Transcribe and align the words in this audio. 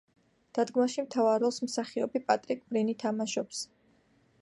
დადგმაში 0.57 1.03
მთავარ 1.09 1.45
როლს 1.45 1.63
მსახიობი 1.67 2.25
პატრიკ 2.31 2.67
ბრინი 2.73 2.99
თამაშობს. 3.07 3.65